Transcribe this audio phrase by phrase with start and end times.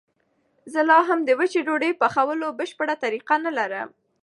[0.73, 3.89] زه لا هم د وچې ډوډۍ پخولو بشپړه طریقه نه لرم.